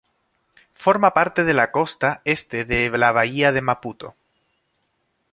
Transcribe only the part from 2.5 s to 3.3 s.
de la